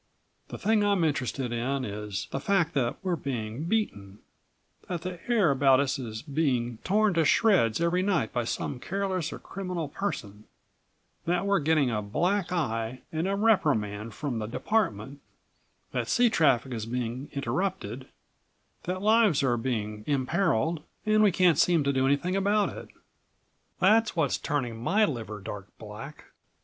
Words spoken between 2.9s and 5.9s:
we're being beaten; that the air about